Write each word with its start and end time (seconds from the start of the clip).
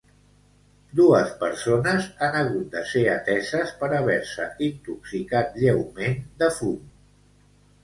Dues 0.99 1.33
persones 1.43 2.07
han 2.27 2.37
hagut 2.39 2.71
de 2.77 2.81
ser 2.93 3.05
ateses 3.17 3.75
per 3.83 3.91
haver-se 3.99 4.49
intoxicat 4.71 5.63
lleument 5.67 6.19
de 6.43 6.53
fum. 6.59 6.77